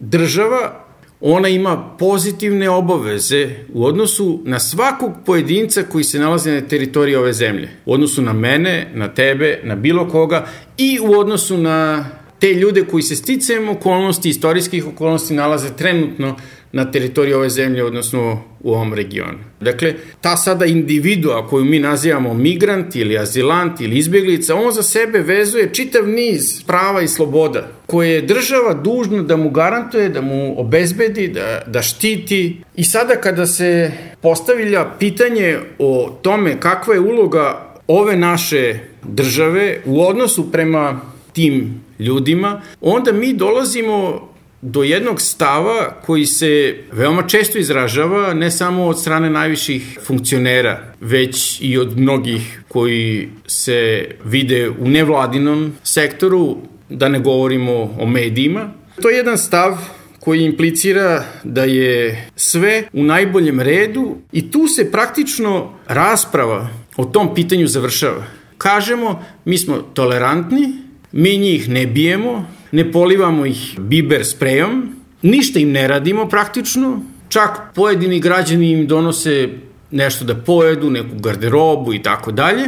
Država 0.00 0.84
ona 1.20 1.48
ima 1.48 1.96
pozitivne 1.98 2.70
obaveze 2.70 3.48
u 3.72 3.84
odnosu 3.84 4.40
na 4.44 4.60
svakog 4.60 5.12
pojedinca 5.26 5.82
koji 5.82 6.04
se 6.04 6.18
nalazi 6.18 6.50
na 6.50 6.60
teritoriji 6.60 7.16
ove 7.16 7.32
zemlje. 7.32 7.68
U 7.86 7.92
odnosu 7.92 8.22
na 8.22 8.32
mene, 8.32 8.90
na 8.94 9.08
tebe, 9.08 9.60
na 9.62 9.76
bilo 9.76 10.08
koga 10.08 10.46
i 10.76 10.98
u 11.00 11.18
odnosu 11.18 11.58
na 11.58 12.06
te 12.40 12.54
ljude 12.54 12.84
koji 12.84 13.02
se 13.02 13.16
sticajem 13.16 13.68
okolnosti, 13.68 14.28
istorijskih 14.28 14.86
okolnosti 14.86 15.34
nalaze 15.34 15.76
trenutno 15.76 16.36
na 16.74 16.90
teritoriji 16.90 17.34
ove 17.34 17.48
zemlje, 17.50 17.84
odnosno 17.84 18.42
u 18.60 18.72
ovom 18.72 18.94
regionu. 18.94 19.38
Dakle, 19.60 19.94
ta 20.20 20.36
sada 20.36 20.66
individua 20.66 21.46
koju 21.46 21.64
mi 21.64 21.78
nazivamo 21.78 22.34
migrant 22.34 22.96
ili 22.96 23.18
azilant 23.18 23.80
ili 23.80 23.98
izbjeglica, 23.98 24.54
on 24.54 24.72
za 24.72 24.82
sebe 24.82 25.18
vezuje 25.18 25.74
čitav 25.74 26.08
niz 26.08 26.62
prava 26.66 27.02
i 27.02 27.08
sloboda 27.08 27.68
koje 27.86 28.10
je 28.10 28.22
država 28.22 28.74
dužna 28.74 29.22
da 29.22 29.36
mu 29.36 29.50
garantuje, 29.50 30.08
da 30.08 30.20
mu 30.20 30.60
obezbedi, 30.60 31.28
da, 31.28 31.62
da 31.66 31.82
štiti. 31.82 32.62
I 32.76 32.84
sada 32.84 33.14
kada 33.14 33.46
se 33.46 33.92
postavlja 34.20 34.90
pitanje 34.98 35.58
o 35.78 36.18
tome 36.22 36.60
kakva 36.60 36.94
je 36.94 37.00
uloga 37.00 37.74
ove 37.86 38.16
naše 38.16 38.78
države 39.02 39.80
u 39.84 40.02
odnosu 40.02 40.52
prema 40.52 41.00
tim 41.32 41.84
ljudima, 41.98 42.62
onda 42.80 43.12
mi 43.12 43.32
dolazimo 43.32 44.28
do 44.66 44.82
jednog 44.82 45.20
stava 45.20 46.00
koji 46.06 46.26
se 46.26 46.76
veoma 46.92 47.22
često 47.22 47.58
izražava 47.58 48.34
ne 48.34 48.50
samo 48.50 48.86
od 48.86 49.00
strane 49.00 49.30
najviših 49.30 49.98
funkcionera, 50.06 50.92
već 51.00 51.58
i 51.60 51.78
od 51.78 51.98
mnogih 51.98 52.62
koji 52.68 53.28
se 53.46 54.08
vide 54.24 54.70
u 54.70 54.88
nevladinom 54.88 55.72
sektoru, 55.82 56.56
da 56.88 57.08
ne 57.08 57.20
govorimo 57.20 57.96
o 58.00 58.06
medijima. 58.06 58.72
To 59.02 59.10
je 59.10 59.16
jedan 59.16 59.38
stav 59.38 59.76
koji 60.20 60.44
implicira 60.44 61.24
da 61.44 61.64
je 61.64 62.28
sve 62.36 62.82
u 62.92 63.02
najboljem 63.02 63.60
redu 63.60 64.16
i 64.32 64.50
tu 64.50 64.68
se 64.68 64.90
praktično 64.92 65.72
rasprava 65.86 66.68
o 66.96 67.04
tom 67.04 67.34
pitanju 67.34 67.66
završava. 67.66 68.24
Kažemo, 68.58 69.24
mi 69.44 69.58
smo 69.58 69.76
tolerantni, 69.76 70.72
mi 71.12 71.36
njih 71.38 71.68
ne 71.68 71.86
bijemo, 71.86 72.46
ne 72.74 72.92
polivamo 72.92 73.46
ih 73.46 73.74
biber 73.78 74.24
sprejom, 74.26 74.94
ništa 75.22 75.58
im 75.58 75.72
ne 75.72 75.88
radimo 75.88 76.28
praktično, 76.28 77.02
čak 77.28 77.60
pojedini 77.74 78.20
građani 78.20 78.70
im 78.70 78.86
donose 78.86 79.48
nešto 79.90 80.24
da 80.24 80.34
pojedu, 80.34 80.90
neku 80.90 81.18
garderobu 81.18 81.94
i 81.94 82.02
tako 82.02 82.32
dalje. 82.32 82.64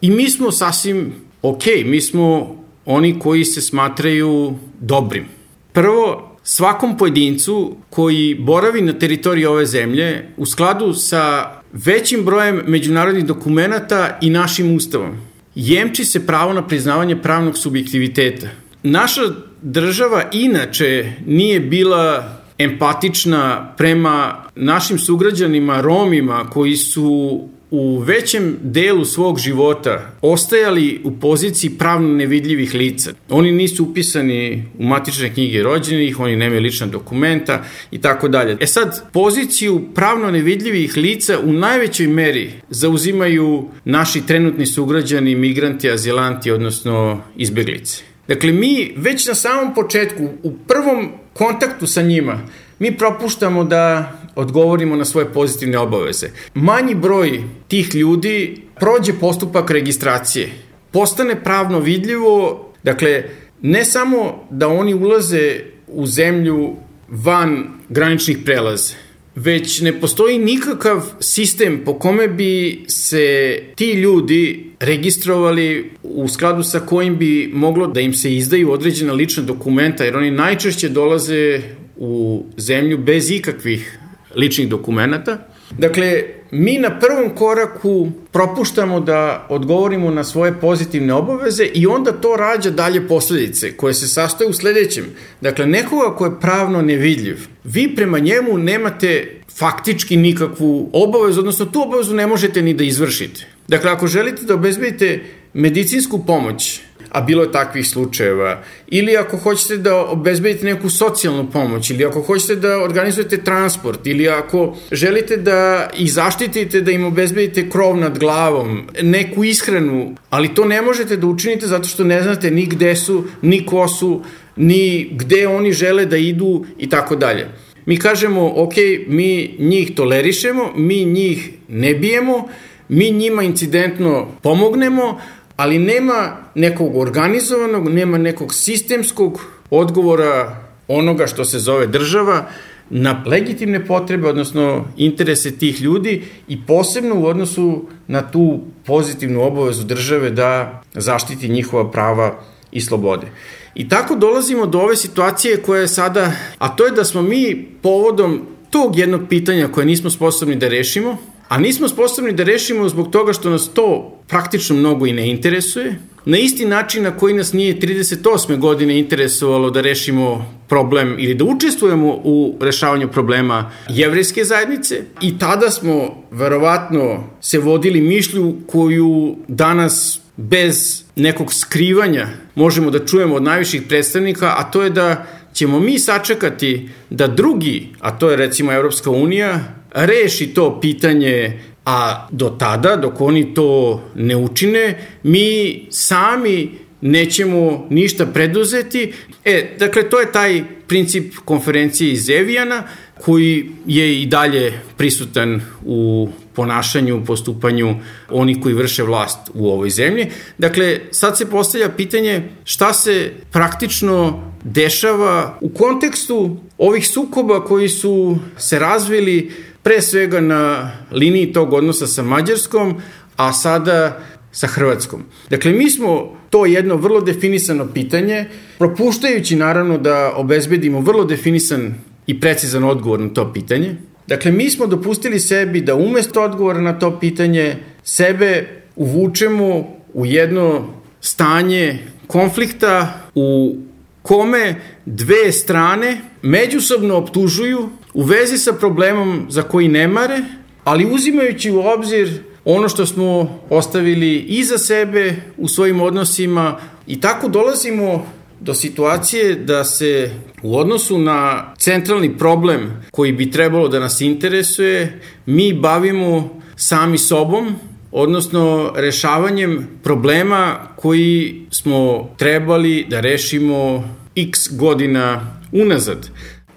I 0.00 0.10
mi 0.10 0.30
smo 0.30 0.52
sasvim 0.52 1.12
ok, 1.42 1.62
mi 1.84 2.00
smo 2.00 2.56
oni 2.84 3.18
koji 3.18 3.44
se 3.44 3.60
smatraju 3.60 4.54
dobrim. 4.80 5.26
Prvo, 5.72 6.36
svakom 6.42 6.96
pojedincu 6.96 7.76
koji 7.90 8.34
boravi 8.34 8.82
na 8.82 8.92
teritoriji 8.92 9.46
ove 9.46 9.66
zemlje 9.66 10.28
u 10.36 10.46
skladu 10.46 10.94
sa 10.94 11.52
većim 11.72 12.24
brojem 12.24 12.62
međunarodnih 12.66 13.26
dokumenta 13.26 14.18
i 14.20 14.30
našim 14.30 14.76
ustavom, 14.76 15.16
jemči 15.54 16.04
se 16.04 16.26
pravo 16.26 16.52
na 16.52 16.66
priznavanje 16.66 17.16
pravnog 17.16 17.58
subjektiviteta. 17.58 18.48
Naša 18.82 19.49
država 19.62 20.24
inače 20.32 21.12
nije 21.26 21.60
bila 21.60 22.36
empatična 22.58 23.74
prema 23.76 24.44
našim 24.54 24.98
sugrađanima 24.98 25.80
Romima 25.80 26.50
koji 26.50 26.76
su 26.76 27.40
u 27.70 27.98
većem 27.98 28.56
delu 28.62 29.04
svog 29.04 29.38
života 29.38 30.10
ostajali 30.22 31.00
u 31.04 31.20
poziciji 31.20 31.70
pravno 31.70 32.08
nevidljivih 32.08 32.74
lica. 32.74 33.12
Oni 33.28 33.52
nisu 33.52 33.84
upisani 33.84 34.64
u 34.78 34.84
matične 34.84 35.34
knjige 35.34 35.62
rođenih, 35.62 36.20
oni 36.20 36.36
nemaju 36.36 36.60
lična 36.60 36.86
dokumenta 36.86 37.64
i 37.90 38.00
tako 38.00 38.28
dalje. 38.28 38.56
E 38.60 38.66
sad, 38.66 39.12
poziciju 39.12 39.82
pravno 39.94 40.30
nevidljivih 40.30 40.96
lica 40.96 41.38
u 41.44 41.52
najvećoj 41.52 42.06
meri 42.06 42.50
zauzimaju 42.70 43.68
naši 43.84 44.26
trenutni 44.26 44.66
sugrađani, 44.66 45.34
migranti, 45.34 45.90
azilanti, 45.90 46.50
odnosno 46.50 47.22
izbeglice. 47.36 48.09
Dakle, 48.30 48.52
mi 48.52 48.94
već 48.96 49.26
na 49.26 49.34
samom 49.34 49.74
početku, 49.74 50.28
u 50.42 50.52
prvom 50.68 51.12
kontaktu 51.32 51.86
sa 51.86 52.02
njima, 52.02 52.40
mi 52.78 52.96
propuštamo 52.96 53.64
da 53.64 54.12
odgovorimo 54.34 54.96
na 54.96 55.04
svoje 55.04 55.32
pozitivne 55.32 55.78
obaveze. 55.78 56.30
Manji 56.54 56.94
broj 56.94 57.42
tih 57.68 57.94
ljudi 57.94 58.62
prođe 58.80 59.12
postupak 59.20 59.70
registracije, 59.70 60.50
postane 60.90 61.44
pravno 61.44 61.80
vidljivo, 61.80 62.66
dakle, 62.82 63.24
ne 63.62 63.84
samo 63.84 64.46
da 64.50 64.68
oni 64.68 64.94
ulaze 64.94 65.60
u 65.86 66.06
zemlju 66.06 66.76
van 67.08 67.66
graničnih 67.88 68.38
prelaza, 68.44 68.94
već 69.34 69.80
ne 69.80 70.00
postoji 70.00 70.38
nikakav 70.38 71.02
sistem 71.20 71.82
po 71.84 71.98
kome 71.98 72.28
bi 72.28 72.84
se 72.88 73.58
ti 73.74 73.92
ljudi 73.92 74.70
registrovali 74.80 75.90
u 76.02 76.28
skladu 76.28 76.62
sa 76.62 76.80
kojim 76.80 77.16
bi 77.16 77.50
moglo 77.54 77.86
da 77.86 78.00
im 78.00 78.14
se 78.14 78.36
izdaju 78.36 78.72
određena 78.72 79.12
lična 79.12 79.42
dokumenta, 79.42 80.04
jer 80.04 80.16
oni 80.16 80.30
najčešće 80.30 80.88
dolaze 80.88 81.60
u 81.96 82.44
zemlju 82.56 82.98
bez 82.98 83.30
ikakvih 83.30 83.98
ličnih 84.36 84.68
dokumenta. 84.68 85.48
Dakle, 85.78 86.22
mi 86.50 86.78
na 86.78 86.98
prvom 86.98 87.34
koraku 87.34 88.08
propuštamo 88.32 89.00
da 89.00 89.46
odgovorimo 89.48 90.10
na 90.10 90.24
svoje 90.24 90.60
pozitivne 90.60 91.14
obaveze 91.14 91.64
i 91.64 91.86
onda 91.86 92.12
to 92.12 92.36
rađa 92.36 92.70
dalje 92.70 93.08
posledice 93.08 93.76
koje 93.76 93.94
se 93.94 94.08
sastoje 94.08 94.50
u 94.50 94.52
sledećem. 94.52 95.04
Dakle, 95.40 95.66
nekoga 95.66 96.16
ko 96.16 96.24
je 96.24 96.40
pravno 96.40 96.82
nevidljiv, 96.82 97.38
vi 97.64 97.94
prema 97.96 98.18
njemu 98.18 98.58
nemate 98.58 99.40
faktički 99.58 100.16
nikakvu 100.16 100.90
obavezu, 100.92 101.40
odnosno 101.40 101.66
tu 101.66 101.82
obavezu 101.82 102.14
ne 102.14 102.26
možete 102.26 102.62
ni 102.62 102.74
da 102.74 102.84
izvršite. 102.84 103.46
Dakle, 103.68 103.90
ako 103.90 104.06
želite 104.06 104.44
da 104.44 104.54
obezbedite 104.54 105.20
medicinsku 105.54 106.26
pomoć, 106.26 106.80
a 107.10 107.20
bilo 107.20 107.42
je 107.42 107.52
takvih 107.52 107.88
slučajeva, 107.88 108.62
ili 108.88 109.16
ako 109.16 109.36
hoćete 109.36 109.76
da 109.76 109.96
obezbedite 109.96 110.64
neku 110.64 110.90
socijalnu 110.90 111.50
pomoć, 111.50 111.90
ili 111.90 112.04
ako 112.04 112.22
hoćete 112.22 112.56
da 112.56 112.78
organizujete 112.82 113.44
transport, 113.44 114.06
ili 114.06 114.28
ako 114.28 114.76
želite 114.92 115.36
da 115.36 115.90
ih 115.98 116.12
zaštitite, 116.12 116.80
da 116.80 116.90
im 116.90 117.04
obezbedite 117.04 117.70
krov 117.70 117.96
nad 117.96 118.18
glavom, 118.18 118.86
neku 119.02 119.44
ishranu, 119.44 120.14
ali 120.30 120.54
to 120.54 120.64
ne 120.64 120.82
možete 120.82 121.16
da 121.16 121.26
učinite 121.26 121.66
zato 121.66 121.88
što 121.88 122.04
ne 122.04 122.22
znate 122.22 122.50
ni 122.50 122.66
gde 122.66 122.96
su, 122.96 123.24
ni 123.42 123.66
ko 123.66 123.88
su, 123.88 124.22
ni 124.56 125.08
gde 125.12 125.46
oni 125.48 125.72
žele 125.72 126.06
da 126.06 126.16
idu 126.16 126.64
i 126.78 126.88
tako 126.88 127.16
dalje. 127.16 127.48
Mi 127.86 127.96
kažemo, 127.98 128.52
ok, 128.56 128.74
mi 129.06 129.54
njih 129.58 129.94
tolerišemo, 129.94 130.72
mi 130.76 131.04
njih 131.04 131.50
ne 131.68 131.94
bijemo, 131.94 132.48
mi 132.88 133.10
njima 133.10 133.42
incidentno 133.42 134.28
pomognemo, 134.42 135.20
ali 135.60 135.78
nema 135.78 136.36
nekog 136.54 136.96
organizovanog, 136.96 137.88
nema 137.88 138.18
nekog 138.18 138.54
sistemskog 138.54 139.40
odgovora 139.70 140.56
onoga 140.88 141.26
što 141.26 141.44
se 141.44 141.58
zove 141.58 141.86
država 141.86 142.46
na 142.90 143.22
legitimne 143.26 143.86
potrebe, 143.86 144.28
odnosno 144.28 144.88
interese 144.96 145.58
tih 145.58 145.82
ljudi 145.82 146.22
i 146.48 146.58
posebno 146.66 147.20
u 147.20 147.26
odnosu 147.26 147.88
na 148.06 148.30
tu 148.30 148.60
pozitivnu 148.86 149.42
obavezu 149.42 149.84
države 149.84 150.30
da 150.30 150.82
zaštiti 150.94 151.48
njihova 151.48 151.90
prava 151.90 152.40
i 152.72 152.80
slobode. 152.80 153.26
I 153.74 153.88
tako 153.88 154.16
dolazimo 154.16 154.66
do 154.66 154.78
ove 154.80 154.96
situacije 154.96 155.56
koja 155.56 155.80
je 155.80 155.88
sada, 155.88 156.32
a 156.58 156.68
to 156.68 156.86
je 156.86 156.92
da 156.92 157.04
smo 157.04 157.22
mi 157.22 157.68
povodom 157.82 158.46
tog 158.70 158.98
jednog 158.98 159.20
pitanja 159.28 159.68
koje 159.68 159.86
nismo 159.86 160.10
sposobni 160.10 160.56
da 160.56 160.68
rešimo, 160.68 161.18
a 161.50 161.58
nismo 161.58 161.88
sposobni 161.88 162.32
da 162.32 162.44
rešimo 162.44 162.88
zbog 162.88 163.10
toga 163.10 163.32
što 163.32 163.50
nas 163.50 163.70
to 163.74 164.18
praktično 164.28 164.76
mnogo 164.76 165.06
i 165.06 165.12
ne 165.12 165.30
interesuje, 165.30 165.98
na 166.24 166.38
isti 166.38 166.64
način 166.64 167.02
na 167.02 167.16
koji 167.16 167.34
nas 167.34 167.52
nije 167.52 167.78
38. 167.80 168.58
godine 168.58 168.98
interesovalo 168.98 169.70
da 169.70 169.80
rešimo 169.80 170.54
problem 170.68 171.16
ili 171.18 171.34
da 171.34 171.44
učestvujemo 171.44 172.20
u 172.24 172.56
rešavanju 172.60 173.08
problema 173.08 173.70
jevrijske 173.88 174.44
zajednice 174.44 175.02
i 175.20 175.38
tada 175.38 175.70
smo 175.70 176.24
verovatno 176.30 177.24
se 177.40 177.58
vodili 177.58 178.00
mišlju 178.00 178.56
koju 178.66 179.36
danas 179.48 180.20
bez 180.36 181.02
nekog 181.16 181.54
skrivanja 181.54 182.28
možemo 182.54 182.90
da 182.90 183.06
čujemo 183.06 183.34
od 183.34 183.42
najviših 183.42 183.82
predstavnika, 183.88 184.54
a 184.58 184.70
to 184.70 184.82
je 184.82 184.90
da 184.90 185.26
ćemo 185.54 185.80
mi 185.80 185.98
sačekati 185.98 186.88
da 187.10 187.26
drugi, 187.26 187.88
a 188.00 188.18
to 188.18 188.30
je 188.30 188.36
recimo 188.36 188.72
Evropska 188.72 189.10
unija, 189.10 189.79
reši 189.94 190.46
to 190.54 190.80
pitanje 190.80 191.60
a 191.84 192.28
do 192.30 192.50
tada, 192.50 192.96
dok 192.96 193.20
oni 193.20 193.54
to 193.54 194.00
ne 194.14 194.36
učine, 194.36 194.98
mi 195.22 195.86
sami 195.90 196.70
nećemo 197.00 197.86
ništa 197.90 198.26
preduzeti. 198.26 199.12
E, 199.44 199.76
dakle, 199.78 200.10
to 200.10 200.20
je 200.20 200.32
taj 200.32 200.64
princip 200.86 201.34
konferencije 201.44 202.12
iz 202.12 202.30
Evijana, 202.30 202.82
koji 203.20 203.70
je 203.86 204.22
i 204.22 204.26
dalje 204.26 204.80
prisutan 204.96 205.60
u 205.84 206.28
ponašanju, 206.54 207.24
postupanju 207.24 207.94
onih 208.30 208.56
koji 208.62 208.74
vrše 208.74 209.02
vlast 209.02 209.38
u 209.54 209.68
ovoj 209.68 209.90
zemlji. 209.90 210.26
Dakle, 210.58 211.00
sad 211.10 211.38
se 211.38 211.50
postavlja 211.50 211.88
pitanje 211.88 212.48
šta 212.64 212.92
se 212.92 213.32
praktično 213.52 214.44
dešava 214.64 215.58
u 215.60 215.68
kontekstu 215.68 216.56
ovih 216.78 217.08
sukoba 217.08 217.64
koji 217.64 217.88
su 217.88 218.38
se 218.58 218.78
razvili 218.78 219.50
pre 219.82 220.02
svega 220.02 220.40
na 220.40 220.92
liniji 221.12 221.52
tog 221.52 221.72
odnosa 221.72 222.06
sa 222.06 222.22
Mađarskom, 222.22 222.94
a 223.36 223.52
sada 223.52 224.20
sa 224.52 224.66
Hrvatskom. 224.66 225.22
Dakle, 225.50 225.72
mi 225.72 225.90
smo 225.90 226.36
to 226.50 226.66
jedno 226.66 226.96
vrlo 226.96 227.20
definisano 227.20 227.86
pitanje, 227.94 228.44
propuštajući 228.78 229.56
naravno 229.56 229.98
da 229.98 230.32
obezbedimo 230.36 231.00
vrlo 231.00 231.24
definisan 231.24 231.94
i 232.26 232.40
precizan 232.40 232.84
odgovor 232.84 233.20
na 233.20 233.28
to 233.28 233.52
pitanje. 233.52 233.96
Dakle, 234.26 234.52
mi 234.52 234.70
smo 234.70 234.86
dopustili 234.86 235.40
sebi 235.40 235.80
da 235.80 235.94
umesto 235.94 236.42
odgovora 236.42 236.80
na 236.80 236.98
to 236.98 237.20
pitanje 237.20 237.76
sebe 238.02 238.68
uvučemo 238.96 239.96
u 240.14 240.26
jedno 240.26 240.88
stanje 241.20 241.98
konflikta 242.26 243.20
u 243.34 243.76
kome 244.22 244.74
dve 245.06 245.52
strane 245.52 246.20
međusobno 246.42 247.16
optužuju 247.16 247.88
u 248.14 248.22
vezi 248.22 248.58
sa 248.58 248.72
problemom 248.72 249.46
za 249.48 249.62
koji 249.62 249.88
ne 249.88 250.08
mare, 250.08 250.42
ali 250.84 251.14
uzimajući 251.14 251.70
u 251.70 251.80
obzir 251.80 252.42
ono 252.64 252.88
što 252.88 253.06
smo 253.06 253.60
ostavili 253.70 254.38
iza 254.38 254.78
sebe 254.78 255.36
u 255.56 255.68
svojim 255.68 256.00
odnosima 256.00 256.78
i 257.06 257.20
tako 257.20 257.48
dolazimo 257.48 258.26
do 258.60 258.74
situacije 258.74 259.54
da 259.54 259.84
se 259.84 260.30
u 260.62 260.78
odnosu 260.78 261.18
na 261.18 261.72
centralni 261.78 262.38
problem 262.38 263.02
koji 263.10 263.32
bi 263.32 263.50
trebalo 263.50 263.88
da 263.88 264.00
nas 264.00 264.20
interesuje, 264.20 265.20
mi 265.46 265.72
bavimo 265.72 266.60
sami 266.76 267.18
sobom, 267.18 267.74
odnosno 268.12 268.92
rešavanjem 268.96 269.88
problema 270.02 270.88
koji 270.96 271.66
smo 271.70 272.30
trebali 272.38 273.06
da 273.08 273.20
rešimo 273.20 274.04
x 274.36 274.76
godina 274.76 275.56
unazad. 275.72 276.28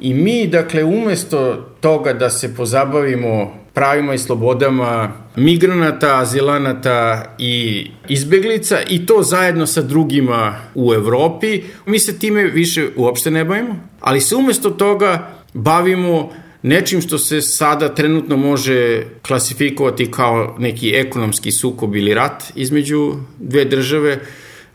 I 0.04 0.14
mi, 0.14 0.48
dakle, 0.48 0.84
umesto 0.84 1.66
toga 1.80 2.14
da 2.14 2.30
se 2.30 2.56
pozabavimo 2.56 3.54
pravima 3.74 4.14
i 4.14 4.18
slobodama 4.18 5.12
migranata, 5.36 6.20
azilanata 6.20 7.36
i 7.38 7.86
izbeglica 8.10 8.78
i 8.90 9.06
to 9.06 9.24
zajedno 9.24 9.68
sa 9.68 9.82
drugima 9.82 10.56
u 10.76 10.94
Evropi. 10.94 11.62
Mi 11.86 12.00
se 12.00 12.20
time 12.20 12.44
više 12.44 12.88
uopšte 12.96 13.32
ne 13.32 13.46
bavimo, 13.46 13.76
ali 14.00 14.22
se 14.22 14.36
umesto 14.36 14.70
toga 14.70 15.32
bavimo 15.54 16.32
nečim 16.62 17.02
što 17.02 17.18
se 17.18 17.42
sada 17.42 17.96
trenutno 17.96 18.38
može 18.38 19.04
klasifikovati 19.22 20.12
kao 20.12 20.56
neki 20.60 20.94
ekonomski 20.96 21.52
sukob 21.52 21.96
ili 21.96 22.14
rat 22.14 22.44
između 22.56 23.14
dve 23.40 23.66
države. 23.66 24.20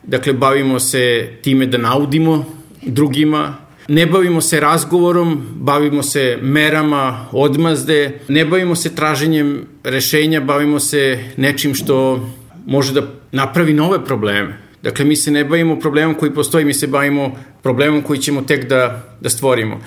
Dakle, 0.02 0.32
bavimo 0.32 0.80
se 0.80 1.28
time 1.42 1.66
da 1.66 1.78
naudimo 1.78 2.44
drugima, 2.82 3.67
ne 3.88 4.07
bavimo 4.07 4.40
se 4.40 4.61
razgovorom, 4.61 5.46
bavimo 5.55 6.03
se 6.03 6.38
merama 6.42 7.27
odmazde, 7.33 8.20
ne 8.29 8.44
bavimo 8.44 8.74
se 8.74 8.94
traženjem 8.94 9.66
rešenja, 9.85 10.40
bavimo 10.40 10.81
se 10.81 11.18
nečim 11.37 11.74
što 11.74 12.29
može 12.66 12.92
da 12.92 13.03
napravi 13.33 13.72
nove 13.72 14.05
probleme. 14.05 14.59
Dakle, 14.83 15.05
mi 15.05 15.16
se 15.16 15.31
ne 15.31 15.44
bavimo 15.44 15.79
problemom 15.79 16.14
koji 16.14 16.35
postoji, 16.35 16.64
mi 16.64 16.74
se 16.74 16.87
bavimo 16.87 17.37
problemom 17.62 18.03
koji 18.03 18.18
ćemo 18.18 18.42
tek 18.42 18.68
da, 18.68 19.16
da 19.20 19.29
stvorimo. 19.29 19.81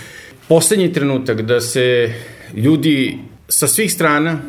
Poslednji 0.47 0.93
trenutak 0.93 1.41
da 1.41 1.61
se 1.61 2.13
ljudi 2.55 3.17
sa 3.47 3.67
svih 3.67 3.93
strana 3.93 4.39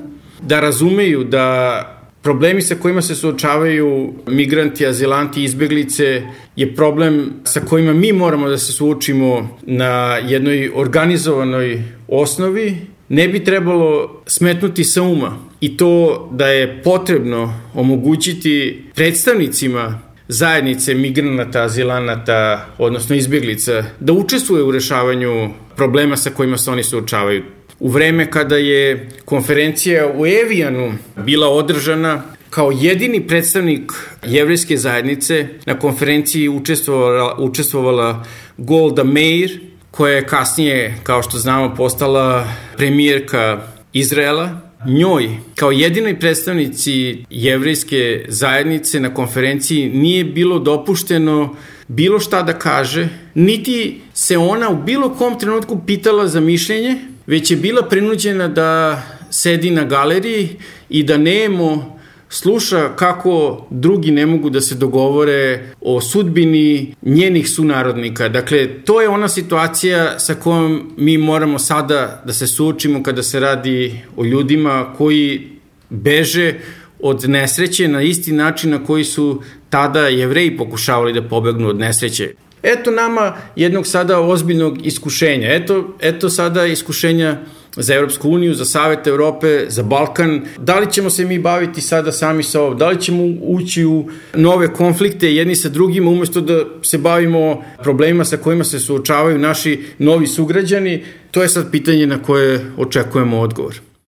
da 0.41 0.61
razumeju 0.61 1.25
da 1.25 2.02
Problemi 2.23 2.63
sa 2.63 2.75
kojima 2.75 3.03
se 3.03 3.15
suočavaju 3.15 4.13
migranti, 4.27 4.87
azilanti, 4.87 5.45
izbeglice 5.45 6.23
je 6.57 6.75
problem 6.75 7.33
sa 7.45 7.61
kojima 7.61 7.93
mi 7.93 8.13
moramo 8.13 8.49
da 8.49 8.59
se 8.59 8.73
suočimo 8.73 9.59
na 9.63 10.17
jednoj 10.17 10.71
organizovanoj 10.75 11.83
osnovi. 12.09 12.77
Ne 13.09 13.29
bi 13.29 13.45
trebalo 13.45 14.23
smetnuti 14.27 14.85
sa 14.85 15.03
uma 15.03 15.39
i 15.61 15.77
to 15.77 16.29
da 16.33 16.47
je 16.47 16.83
potrebno 16.83 17.55
omogućiti 17.75 18.85
predstavnicima 18.95 20.01
zajednice 20.29 20.95
migranata, 20.95 21.63
azilanata, 21.63 22.67
odnosno 22.79 23.17
izbjeglica, 23.17 23.85
da 24.01 24.13
učestvuje 24.13 24.63
u 24.63 24.71
rešavanju 24.71 25.51
problema 25.77 26.17
sa 26.17 26.31
kojima 26.31 26.57
se 26.57 26.71
oni 26.71 26.83
suočavaju 26.83 27.43
u 27.83 27.89
vreme 27.89 28.31
kada 28.31 28.57
je 28.57 29.09
konferencija 29.25 30.13
u 30.17 30.27
Evijanu 30.27 30.95
bila 31.17 31.49
održana 31.49 32.23
kao 32.51 32.73
jedini 32.81 33.27
predstavnik 33.27 33.93
jevrijske 34.27 34.77
zajednice 34.77 35.47
na 35.67 35.79
konferenciji 35.79 36.49
učestvovala, 36.49 37.37
učestvovala 37.39 38.25
Golda 38.57 39.05
Meir, 39.05 39.61
koja 39.91 40.15
je 40.15 40.27
kasnije, 40.27 40.99
kao 41.03 41.23
što 41.23 41.39
znamo, 41.39 41.75
postala 41.75 42.49
premijerka 42.77 43.61
Izraela. 43.93 44.61
Njoj, 44.87 45.29
kao 45.55 45.71
jedinoj 45.73 46.21
predstavnici 46.21 47.25
jevrijske 47.31 48.25
zajednice 48.29 49.01
na 49.01 49.15
konferenciji, 49.15 49.91
nije 49.91 50.25
bilo 50.25 50.59
dopušteno 50.59 51.57
bilo 51.89 52.21
šta 52.21 52.43
da 52.43 52.59
kaže, 52.59 53.09
niti 53.35 54.01
se 54.15 54.39
ona 54.39 54.71
u 54.71 54.83
bilo 54.83 55.15
kom 55.15 55.39
trenutku 55.39 55.81
pitala 55.87 56.29
za 56.29 56.41
mišljenje, 56.41 57.12
već 57.27 57.51
je 57.51 57.57
bila 57.57 57.83
prinuđena 57.83 58.49
da 58.49 59.03
sedi 59.31 59.71
na 59.71 59.85
galeriji 59.85 60.49
i 60.89 61.03
da 61.03 61.17
nemo 61.17 61.99
sluša 62.29 62.97
kako 62.97 63.67
drugi 63.71 64.11
ne 64.11 64.27
mogu 64.27 64.51
da 64.51 64.61
se 64.61 64.75
dogovore 64.75 65.71
o 65.81 66.01
sudbini 66.01 66.95
njenih 67.03 67.49
sunarodnika. 67.49 68.29
Dakle, 68.29 68.69
to 68.85 69.01
je 69.01 69.09
ona 69.09 69.29
situacija 69.29 70.19
sa 70.19 70.35
kojom 70.35 70.93
mi 70.97 71.19
moramo 71.19 71.59
sada 71.59 72.23
da 72.27 72.33
se 72.33 72.47
suočimo 72.47 73.03
kada 73.03 73.23
se 73.23 73.41
radi 73.41 74.01
o 74.17 74.25
ljudima 74.25 74.95
koji 74.99 75.49
beže 75.91 76.55
od 77.01 77.29
nesreće 77.29 77.89
na 77.89 78.03
isti 78.03 78.33
način 78.33 78.71
na 78.71 78.85
koji 78.85 79.05
su 79.05 79.43
tada 79.71 80.09
jevreji 80.09 80.57
pokušavali 80.57 81.13
da 81.13 81.29
pobegnu 81.29 81.69
od 81.69 81.79
nesreće. 81.79 82.35
Eto 82.63 82.91
nama 82.91 83.37
jednog 83.57 83.87
sada 83.87 84.21
ozbiljnog 84.21 84.87
iskušenja. 84.87 85.55
Eto, 85.55 85.97
eto 86.01 86.31
sada 86.31 86.67
iskušenja 86.67 87.37
za 87.77 87.95
Europsku 87.95 88.31
uniju, 88.31 88.55
za 88.55 88.65
Savet 88.65 89.07
Evrope, 89.07 89.65
za 89.69 89.83
Balkan. 89.83 90.43
Da 90.59 90.79
li 90.79 90.93
ćemo 90.93 91.11
se 91.11 91.25
mi 91.25 91.39
baviti 91.39 91.81
sada 91.81 92.13
sami 92.13 92.43
sa 92.43 92.61
ovom? 92.61 92.79
Da 92.79 92.89
li 92.89 93.01
ćemo 93.01 93.23
ući 93.41 93.85
u 93.85 94.09
nove 94.35 94.75
konflikte 94.75 95.35
jedni 95.35 95.57
sa 95.57 95.69
drugima 95.69 96.11
umesto 96.11 96.41
da 96.41 96.65
se 96.83 96.99
bavimo 96.99 97.65
problemima 97.83 98.25
sa 98.25 98.37
kojima 98.37 98.65
se 98.65 98.79
suočavaju 98.79 99.39
naši 99.39 99.83
novi 99.99 100.27
sugrađani? 100.27 101.05
To 101.31 101.43
je 101.43 101.49
sad 101.49 101.71
pitanje 101.71 102.07
na 102.07 102.23
koje 102.23 102.73
očekujemo 102.77 103.41
odgovor. 103.41 103.92